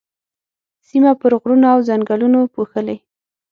سيمه 0.87 1.11
پر 1.21 1.31
غرونو 1.41 1.65
او 1.73 1.79
ځنګلونو 1.89 2.39
پوښلې. 2.53 2.97